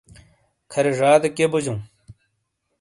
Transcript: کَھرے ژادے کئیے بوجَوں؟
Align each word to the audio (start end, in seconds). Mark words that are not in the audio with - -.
کَھرے 0.71 0.91
ژادے 0.97 1.29
کئیے 1.35 1.47
بوجَوں؟ 1.51 1.79